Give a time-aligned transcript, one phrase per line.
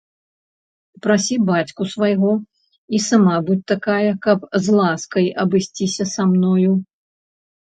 [1.05, 2.31] Прасі бацьку свайго
[2.99, 4.39] і сама будзь такая, каб
[4.69, 6.71] з ласкай абысціся са мною.